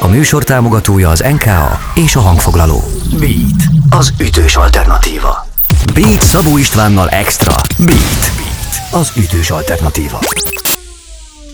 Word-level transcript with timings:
A 0.00 0.08
műsor 0.08 0.44
támogatója 0.44 1.08
az 1.08 1.24
NKA 1.32 1.78
és 1.94 2.16
a 2.16 2.20
hangfoglaló. 2.20 2.82
Beat, 3.18 3.62
az 3.90 4.12
ütős 4.20 4.56
alternatíva. 4.56 5.46
Beat 5.94 6.22
Szabó 6.22 6.58
Istvánnal 6.58 7.08
Extra. 7.08 7.54
Beat, 7.78 8.32
Beat 8.36 9.02
az 9.02 9.12
ütős 9.16 9.50
alternatíva. 9.50 10.18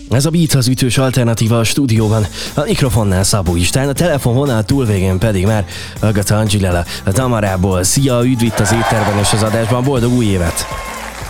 Ez 0.09 0.25
a 0.25 0.29
Beat 0.29 0.53
az 0.53 0.67
ütős 0.67 0.97
alternatíva 0.97 1.59
a 1.59 1.63
stúdióban. 1.63 2.25
A 2.53 2.61
mikrofonnál 2.61 3.23
Szabó 3.23 3.55
István, 3.55 3.89
a 3.89 3.93
telefonvonal 3.93 4.63
túlvégén 4.63 5.19
pedig 5.19 5.45
már 5.45 5.65
Agata 5.99 6.37
Angilela 6.37 6.85
a 7.03 7.11
Tamarából. 7.11 7.83
Szia, 7.83 8.23
üdv 8.23 8.43
itt 8.43 8.59
az 8.59 8.71
étterben 8.73 9.17
és 9.17 9.33
az 9.33 9.43
adásban, 9.43 9.83
boldog 9.83 10.13
új 10.13 10.25
évet! 10.25 10.67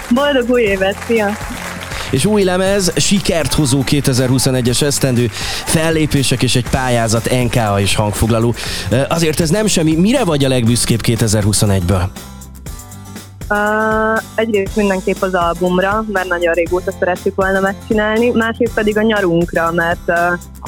Boldog 0.09 0.50
új 0.50 0.61
évet, 0.61 0.95
szia! 1.07 1.30
És 2.14 2.25
új 2.25 2.43
lemez, 2.43 2.91
sikert 2.95 3.54
hozó 3.54 3.84
2021-es 3.86 4.82
esztendő, 4.82 5.27
fellépések 5.66 6.43
és 6.43 6.55
egy 6.55 6.70
pályázat, 6.70 7.30
NKA 7.43 7.80
és 7.80 7.95
hangfoglaló. 7.95 8.53
Azért 9.08 9.39
ez 9.39 9.49
nem 9.49 9.67
semmi. 9.67 9.95
Mire 9.95 10.23
vagy 10.23 10.45
a 10.45 10.48
legbüszkébb 10.48 10.99
2021-ből? 11.03 12.03
Uh, 13.49 14.22
egyrészt 14.36 14.76
mindenképp 14.76 15.22
az 15.22 15.34
albumra, 15.34 16.05
mert 16.12 16.27
nagyon 16.27 16.53
régóta 16.53 16.91
szerettük 16.99 17.36
volna 17.36 17.59
megcsinálni, 17.59 18.30
másrészt 18.30 18.73
pedig 18.73 18.98
a 18.98 19.02
nyarunkra, 19.02 19.72
mert 19.72 20.08
uh, 20.08 20.16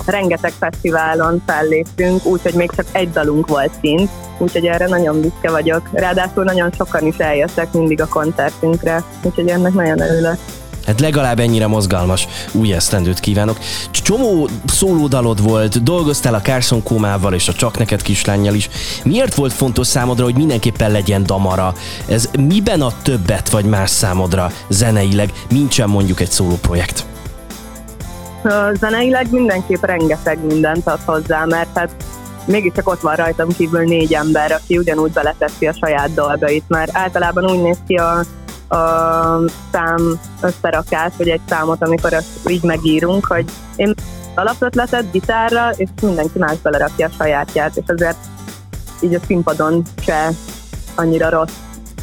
rengeteg 0.05 0.51
fesztiválon 0.51 1.43
felléptünk, 1.45 2.25
úgyhogy 2.25 2.53
még 2.53 2.71
csak 2.75 2.85
egy 2.91 3.11
dalunk 3.11 3.47
volt 3.47 3.71
kint, 3.81 4.09
úgyhogy 4.37 4.65
erre 4.65 4.87
nagyon 4.87 5.21
büszke 5.21 5.51
vagyok. 5.51 5.89
Ráadásul 5.93 6.43
nagyon 6.43 6.71
sokan 6.71 7.05
is 7.05 7.17
eljöttek 7.17 7.73
mindig 7.73 8.01
a 8.01 8.07
koncertünkre, 8.07 9.03
úgyhogy 9.23 9.47
ennek 9.47 9.73
nagyon 9.73 9.99
örülök. 9.99 10.37
Hát 10.85 10.99
legalább 10.99 11.39
ennyire 11.39 11.67
mozgalmas 11.67 12.27
új 12.51 12.73
esztendőt 12.73 13.19
kívánok. 13.19 13.57
Csomó 13.91 14.49
szólódalod 14.65 15.43
volt, 15.43 15.83
dolgoztál 15.83 16.33
a 16.33 16.41
Carson 16.41 16.83
Kómával 16.83 17.33
és 17.33 17.47
a 17.47 17.53
Csak 17.53 17.77
Neked 17.77 18.01
kislányjal 18.01 18.53
is. 18.53 18.69
Miért 19.03 19.33
volt 19.33 19.53
fontos 19.53 19.87
számodra, 19.87 20.23
hogy 20.23 20.35
mindenképpen 20.35 20.91
legyen 20.91 21.23
damara? 21.25 21.73
Ez 22.07 22.29
miben 22.39 22.81
a 22.81 22.91
többet 23.01 23.49
vagy 23.49 23.65
más 23.65 23.89
számodra 23.89 24.51
zeneileg, 24.69 25.31
mint 25.49 25.71
sem 25.71 25.89
mondjuk 25.89 26.19
egy 26.19 26.31
szóló 26.31 26.55
projekt? 26.61 27.05
Zeneileg 28.73 29.27
mindenképp 29.31 29.83
rengeteg 29.83 30.45
mindent 30.45 30.87
ad 30.87 30.99
hozzá, 31.05 31.45
mert 31.45 31.77
hát 31.77 31.95
mégiscsak 32.45 32.89
ott 32.89 33.01
van 33.01 33.15
rajtam 33.15 33.47
kívül 33.47 33.83
négy 33.83 34.13
ember, 34.13 34.51
aki 34.51 34.77
ugyanúgy 34.77 35.11
beleteszi 35.11 35.67
a 35.67 35.73
saját 35.73 36.13
dolgait, 36.13 36.63
mert 36.67 36.97
általában 36.97 37.51
úgy 37.51 37.61
néz 37.61 37.77
ki 37.87 37.95
a 37.95 38.25
a 38.67 38.77
szám 39.71 40.19
összerakás, 40.41 41.11
vagy 41.17 41.27
egy 41.27 41.41
számot, 41.49 41.81
amikor 41.81 42.13
ezt 42.13 42.49
így 42.49 42.63
megírunk, 42.63 43.25
hogy 43.25 43.45
én 43.75 43.93
alapötletet 44.35 45.11
gitárra, 45.11 45.69
és 45.75 45.89
mindenki 46.01 46.39
más 46.39 46.57
belerakja 46.61 47.07
a 47.07 47.11
sajátját, 47.17 47.75
és 47.75 47.83
azért 47.87 48.17
így 48.99 49.13
a 49.13 49.19
színpadon 49.27 49.81
se 50.05 50.29
annyira 50.95 51.29
rossz, 51.29 51.53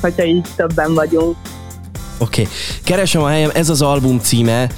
hogyha 0.00 0.24
így 0.24 0.48
többen 0.56 0.94
vagyunk. 0.94 1.36
Oké, 2.18 2.42
okay. 2.42 2.52
keresem 2.84 3.22
a 3.22 3.28
helyem, 3.28 3.50
ez 3.54 3.68
az 3.68 3.82
album 3.82 4.18
címe, 4.18 4.68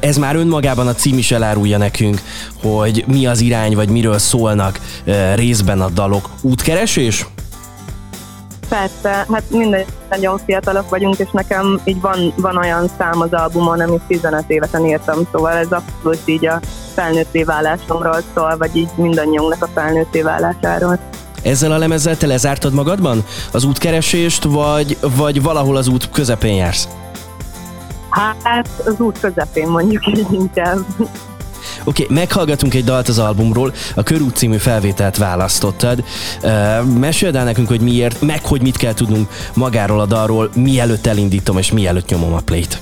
ez 0.00 0.16
már 0.16 0.36
önmagában 0.36 0.86
a 0.86 0.94
cím 0.94 1.18
is 1.18 1.30
elárulja 1.30 1.78
nekünk, 1.78 2.20
hogy 2.62 3.04
mi 3.06 3.26
az 3.26 3.40
irány, 3.40 3.74
vagy 3.74 3.88
miről 3.88 4.18
szólnak 4.18 4.80
részben 5.34 5.80
a 5.80 5.88
dalok. 5.88 6.30
Útkeresés? 6.40 7.26
Persze, 8.70 9.26
hát 9.32 9.42
mindegy, 9.50 9.86
nagyon 10.10 10.38
fiatalok 10.44 10.88
vagyunk, 10.88 11.18
és 11.18 11.28
nekem 11.32 11.80
így 11.84 12.00
van, 12.00 12.32
van 12.36 12.56
olyan 12.56 12.90
szám 12.98 13.20
az 13.20 13.32
albumon, 13.32 13.80
amit 13.80 14.00
15 14.06 14.44
évesen 14.46 14.86
írtam, 14.86 15.18
szóval 15.32 15.52
ez 15.52 15.72
abszolút 15.72 16.22
így 16.24 16.46
a 16.46 16.60
felnőtté 16.94 17.42
válásomról 17.42 18.22
szól, 18.34 18.56
vagy 18.56 18.76
így 18.76 18.88
mindannyiunknak 18.94 19.62
a 19.62 19.68
felnőtté 19.74 20.22
válásáról. 20.22 20.98
Ezzel 21.42 21.72
a 21.72 21.78
lemezzel 21.78 22.16
te 22.16 22.26
lezártad 22.26 22.72
magadban 22.72 23.24
az 23.52 23.64
útkeresést, 23.64 24.44
vagy, 24.44 24.96
vagy 25.16 25.42
valahol 25.42 25.76
az 25.76 25.88
út 25.88 26.10
közepén 26.10 26.54
jársz? 26.54 26.88
Hát 28.10 28.68
az 28.84 29.00
út 29.00 29.20
közepén 29.20 29.68
mondjuk 29.68 30.06
így 30.06 30.32
inkább. 30.32 30.78
Oké, 31.84 32.02
okay, 32.02 32.16
meghallgatunk 32.16 32.74
egy 32.74 32.84
dalt 32.84 33.08
az 33.08 33.18
albumról, 33.18 33.72
a 33.94 34.02
Körút 34.02 34.36
című 34.36 34.56
felvételt 34.56 35.16
választottad. 35.16 36.04
Uh, 36.42 36.84
meséld 36.84 37.36
el 37.36 37.44
nekünk, 37.44 37.68
hogy 37.68 37.80
miért, 37.80 38.20
meg 38.22 38.44
hogy 38.44 38.62
mit 38.62 38.76
kell 38.76 38.94
tudnunk 38.94 39.28
magáról 39.54 40.00
a 40.00 40.06
dalról, 40.06 40.50
mielőtt 40.54 41.06
elindítom 41.06 41.58
és 41.58 41.72
mielőtt 41.72 42.08
nyomom 42.08 42.32
a 42.32 42.40
play-t. 42.44 42.80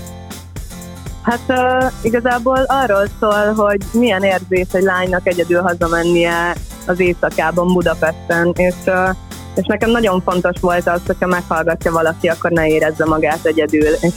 Hát 1.23 1.41
uh, 1.49 1.93
igazából 2.03 2.65
arról 2.67 3.09
szól, 3.21 3.53
hogy 3.55 3.81
milyen 3.93 4.23
érzés 4.23 4.67
egy 4.73 4.83
lánynak 4.83 5.27
egyedül 5.27 5.61
hazamennie 5.61 6.57
az 6.87 7.01
éjszakában 7.01 7.73
Budapesten, 7.73 8.53
és, 8.57 8.75
uh, 8.87 9.17
és 9.55 9.67
nekem 9.67 9.91
nagyon 9.91 10.23
fontos 10.23 10.61
volt 10.61 10.89
az, 10.89 11.01
hogyha 11.07 11.27
meghallgatja 11.27 11.93
valaki, 11.93 12.29
akkor 12.29 12.51
ne 12.51 12.67
érezze 12.67 13.05
magát 13.05 13.45
egyedül, 13.45 13.93
és 14.01 14.13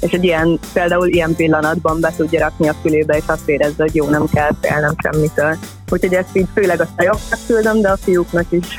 és 0.00 0.12
egy 0.12 0.24
ilyen, 0.24 0.58
például 0.72 1.08
ilyen 1.08 1.34
pillanatban 1.34 2.00
be 2.00 2.12
tudja 2.16 2.40
rakni 2.40 2.68
a 2.68 2.74
fülébe, 2.82 3.16
és 3.16 3.24
azt 3.26 3.48
érezze, 3.48 3.82
hogy 3.82 3.94
jó, 3.94 4.08
nem 4.08 4.26
kell 4.32 4.50
félnem 4.60 4.94
semmitől. 5.02 5.56
Úgyhogy 5.90 6.14
ezt 6.14 6.36
így 6.36 6.46
főleg 6.54 6.80
a 6.80 6.88
csajoknak 6.96 7.38
küldöm, 7.46 7.80
de 7.80 7.88
a 7.88 7.96
fiúknak 7.96 8.46
is. 8.50 8.78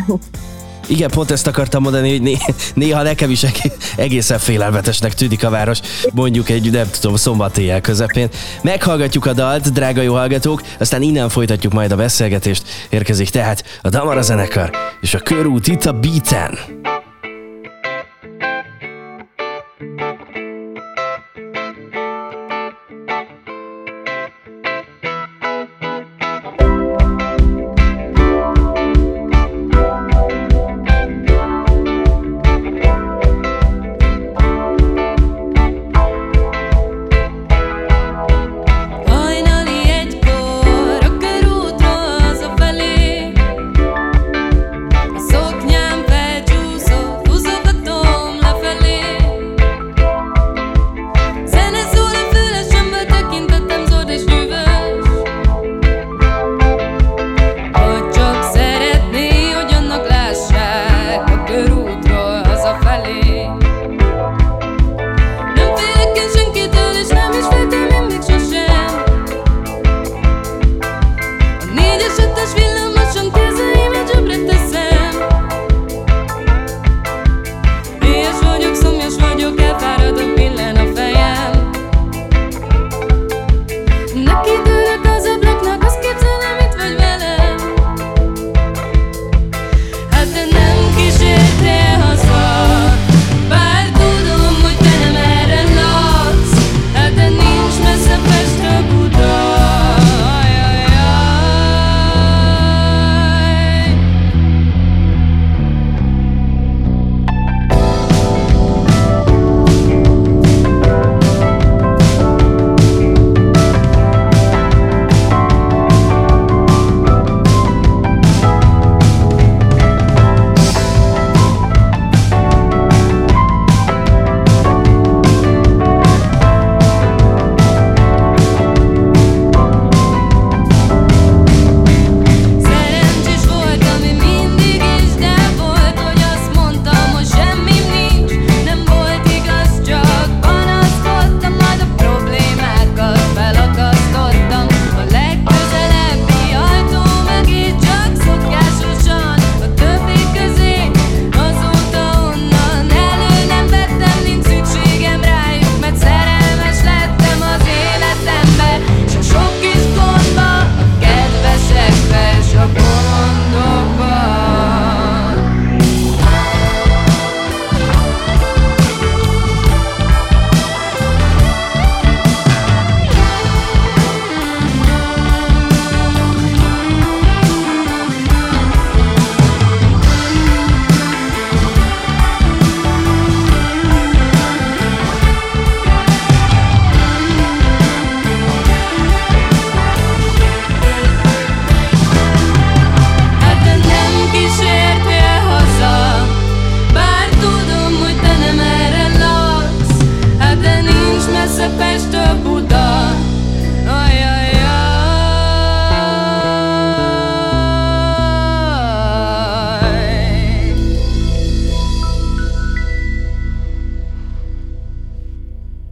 Igen, 0.88 1.10
pont 1.10 1.32
ezt 1.32 1.48
akartam 1.48 1.82
mondani, 1.82 2.10
hogy 2.10 2.22
né- 2.22 2.54
néha 2.74 3.02
nekem 3.02 3.30
is 3.30 3.46
egészen 3.96 4.40
félelmetesnek 4.40 5.14
tűnik 5.14 5.44
a 5.44 5.50
város, 5.50 5.80
mondjuk 6.14 6.50
egy, 6.50 6.72
nem 6.72 6.88
tudom, 7.00 7.16
szombat 7.16 7.58
éjjel 7.58 7.82
közepén. 7.82 8.30
Meghallgatjuk 8.62 9.26
a 9.26 9.34
dalt, 9.34 9.74
drága 9.74 10.02
jó 10.02 10.14
hallgatók, 10.14 10.62
aztán 10.80 11.02
innen 11.02 11.30
folytatjuk 11.30 11.74
majd 11.74 11.92
a 11.92 11.96
beszélgetést. 11.96 12.64
Érkezik 12.90 13.30
tehát 13.30 13.64
a 13.82 13.90
Damara 13.90 14.22
zenekar 14.22 14.70
és 15.02 15.14
a 15.14 15.20
körút 15.20 15.68
itt 15.68 15.86
a 15.86 15.92
Beaten. 15.92 16.58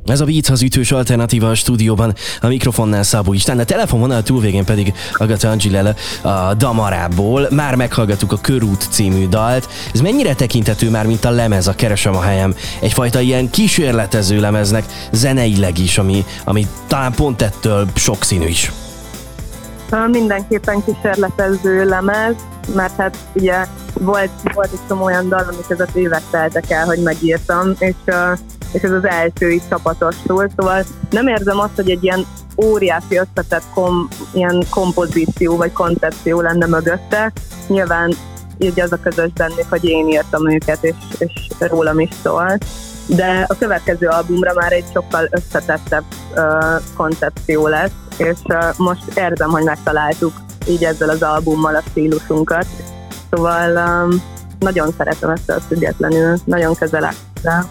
Ez 0.09 0.21
a 0.21 0.25
Beat 0.25 0.47
az 0.47 0.61
ütős 0.61 0.91
alternatíva 0.91 1.49
a 1.49 1.55
stúdióban, 1.55 2.13
a 2.41 2.47
mikrofonnál 2.47 3.03
Szabó 3.03 3.33
István, 3.33 3.59
a 3.59 3.63
telefonvonal 3.63 4.23
túlvégén 4.23 4.65
pedig 4.65 4.93
Agatha 5.13 5.49
Angilele 5.49 5.93
a 6.21 6.53
Damarából. 6.53 7.47
Már 7.51 7.75
meghallgattuk 7.75 8.31
a 8.31 8.37
Körút 8.41 8.87
című 8.89 9.27
dalt. 9.27 9.69
Ez 9.93 10.01
mennyire 10.01 10.33
tekintető 10.33 10.89
már, 10.89 11.05
mint 11.05 11.25
a 11.25 11.29
lemez, 11.29 11.67
a 11.67 11.75
Keresem 11.75 12.15
a 12.15 12.21
helyem? 12.21 12.55
Egyfajta 12.81 13.19
ilyen 13.19 13.49
kísérletező 13.49 14.39
lemeznek, 14.39 14.85
zeneileg 15.11 15.77
is, 15.77 15.97
ami, 15.97 16.25
ami 16.43 16.67
talán 16.87 17.13
pont 17.13 17.41
ettől 17.41 17.87
sokszínű 17.95 18.47
is. 18.47 18.71
Mindenképpen 20.11 20.83
kísérletező 20.83 21.85
lemez, 21.85 22.35
mert 22.75 22.95
hát 22.95 23.17
ugye 23.33 23.65
volt, 23.93 24.29
volt 24.53 24.71
egy 24.71 24.79
csomó 24.87 25.03
olyan 25.03 25.29
dal, 25.29 25.45
amik 25.51 25.67
között 25.67 25.95
évek 25.95 26.21
teltek 26.31 26.71
el, 26.71 26.85
hogy 26.85 26.99
megírtam, 26.99 27.73
és 27.79 27.95
uh, 28.07 28.39
és 28.71 28.81
ez 28.81 28.91
az 28.91 29.05
első 29.05 29.49
is 29.49 29.61
csapatosról, 29.69 30.49
szóval 30.57 30.83
nem 31.09 31.27
érzem 31.27 31.59
azt, 31.59 31.75
hogy 31.75 31.89
egy 31.89 32.03
ilyen 32.03 32.25
óriási 32.63 33.17
összetett 33.17 33.63
kom, 33.73 34.07
ilyen 34.33 34.63
kompozíció 34.69 35.55
vagy 35.55 35.71
koncepció 35.71 36.41
lenne 36.41 36.65
mögötte. 36.65 37.31
Nyilván 37.67 38.13
így 38.57 38.79
az 38.79 38.91
a 38.91 38.99
közös 39.03 39.31
bennük, 39.33 39.65
hogy 39.69 39.85
én 39.85 40.07
írtam 40.07 40.51
őket, 40.51 40.83
és, 40.83 40.95
és 41.17 41.31
rólam 41.59 41.99
is 41.99 42.09
szól. 42.23 42.57
De 43.05 43.45
a 43.47 43.57
következő 43.57 44.07
albumra 44.07 44.53
már 44.53 44.71
egy 44.71 44.85
sokkal 44.93 45.27
összetettebb 45.31 46.03
uh, 46.35 46.81
koncepció 46.95 47.67
lesz, 47.67 47.91
és 48.17 48.37
uh, 48.43 48.77
most 48.77 49.17
érzem, 49.17 49.49
hogy 49.49 49.63
megtaláltuk 49.63 50.33
így 50.67 50.83
ezzel 50.83 51.09
az 51.09 51.21
albummal 51.21 51.75
a 51.75 51.83
stílusunkat. 51.89 52.65
Szóval 53.29 53.71
um, 53.75 54.21
nagyon 54.59 54.93
szeretem 54.97 55.29
ezt 55.29 55.49
a 55.49 55.59
függetlenül, 55.59 56.37
nagyon 56.45 56.75
közel 56.75 57.03
áll. 57.03 57.63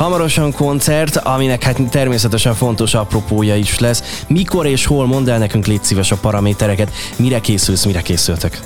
Hamarosan 0.00 0.52
koncert, 0.52 1.16
aminek 1.16 1.62
hát 1.62 1.90
természetesen 1.90 2.54
fontos 2.54 2.94
apropója 2.94 3.56
is 3.56 3.78
lesz. 3.78 4.24
Mikor 4.28 4.66
és 4.66 4.86
hol 4.86 5.06
mondd 5.06 5.30
el 5.30 5.38
nekünk 5.38 5.66
légy 5.66 5.84
szíves 5.84 6.12
a 6.12 6.16
paramétereket, 6.16 6.90
mire 7.16 7.40
készülsz, 7.40 7.84
mire 7.84 8.00
készültek? 8.00 8.60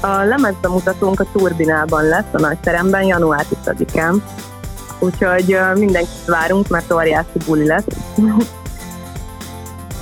A 0.00 0.22
lemezbemutatónk 0.22 1.20
a 1.20 1.26
Turbinában 1.32 2.04
lesz, 2.04 2.32
a 2.32 2.40
nagyteremben, 2.40 3.02
január 3.02 3.46
10-án. 3.64 4.20
Úgyhogy 4.98 5.58
mindenkit 5.74 6.24
várunk, 6.26 6.68
mert 6.68 6.92
óriási 6.92 7.38
buli 7.46 7.66
lesz. 7.66 7.84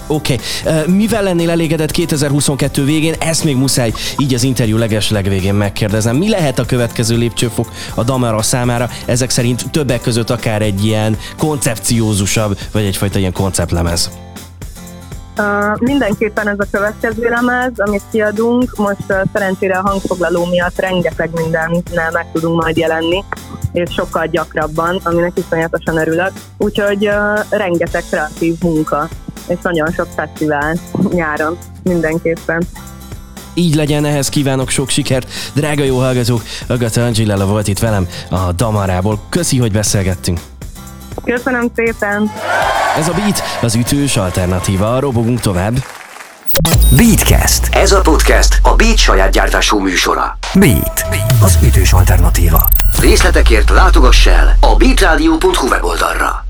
Oké. 0.06 0.38
Okay. 0.64 0.94
Mivel 0.94 1.22
lennél 1.22 1.50
elégedett 1.50 1.90
2022 1.90 2.84
végén? 2.84 3.14
Ezt 3.18 3.44
még 3.44 3.56
muszáj 3.56 3.92
így 4.18 4.34
az 4.34 4.42
interjú 4.42 4.76
leges 4.76 5.10
legvégén 5.10 5.54
megkérdezem. 5.54 6.16
Mi 6.16 6.28
lehet 6.28 6.58
a 6.58 6.64
következő 6.64 7.16
lépcsőfok 7.16 7.70
a 7.94 8.02
Damara 8.02 8.42
számára? 8.42 8.88
Ezek 9.06 9.30
szerint 9.30 9.70
többek 9.70 10.00
között 10.00 10.30
akár 10.30 10.62
egy 10.62 10.84
ilyen 10.84 11.16
koncepciózusabb, 11.36 12.58
vagy 12.72 12.84
egyfajta 12.84 13.18
ilyen 13.18 13.32
konceptlemez. 13.32 14.10
Uh, 15.38 15.78
mindenképpen 15.80 16.48
ez 16.48 16.58
a 16.58 16.66
következő 16.70 17.28
lemez, 17.28 17.72
amit 17.76 18.02
kiadunk. 18.10 18.76
Most 18.76 19.04
uh, 19.08 19.22
szerencsére 19.32 19.78
a 19.78 19.88
hangfoglaló 19.88 20.44
miatt 20.44 20.80
rengeteg 20.80 21.30
mindennel 21.34 22.10
meg 22.12 22.26
tudunk 22.32 22.62
majd 22.62 22.76
jelenni, 22.76 23.24
és 23.72 23.90
sokkal 23.92 24.26
gyakrabban, 24.26 25.00
aminek 25.02 25.32
iszonyatosan 25.34 25.96
örülök. 25.96 26.32
Úgyhogy 26.58 27.06
uh, 27.06 27.40
rengeteg 27.50 28.04
kreatív 28.10 28.54
munka 28.60 29.08
és 29.46 29.56
nagyon 29.62 29.92
sok 29.92 30.06
fesztivál 30.16 30.76
nyáron 31.12 31.58
mindenképpen. 31.82 32.66
Így 33.54 33.74
legyen, 33.74 34.04
ehhez 34.04 34.28
kívánok 34.28 34.68
sok 34.68 34.88
sikert. 34.88 35.32
Drága 35.54 35.82
jó 35.84 35.98
hallgatók, 35.98 36.42
Agatha 36.66 37.00
Angilella 37.00 37.46
volt 37.46 37.68
itt 37.68 37.78
velem 37.78 38.08
a 38.30 38.52
Damarából. 38.52 39.20
Köszi, 39.28 39.58
hogy 39.58 39.72
beszélgettünk. 39.72 40.40
Köszönöm 41.24 41.70
szépen. 41.76 42.30
Ez 42.98 43.08
a 43.08 43.12
Beat, 43.12 43.42
az 43.62 43.74
ütős 43.74 44.16
alternatíva. 44.16 45.00
Robogunk 45.00 45.40
tovább. 45.40 45.84
Beatcast. 46.96 47.74
Ez 47.74 47.92
a 47.92 48.00
podcast 48.00 48.58
a 48.62 48.74
Beat 48.74 48.98
saját 48.98 49.30
gyártású 49.30 49.78
műsora. 49.78 50.38
Beat, 50.54 51.04
az 51.42 51.58
ütős 51.62 51.92
alternatíva. 51.92 52.68
Részletekért 53.00 53.70
látogass 53.70 54.26
el 54.26 54.56
a 54.60 54.76
beatradio.hu 54.76 55.68
weboldalra. 55.68 56.43